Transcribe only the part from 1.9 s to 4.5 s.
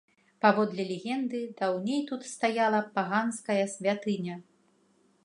тут стаяла паганская святыня.